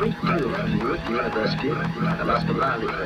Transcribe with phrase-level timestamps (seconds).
[0.00, 2.99] Great poet and European university, Elastomali.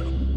[0.00, 0.29] yourself.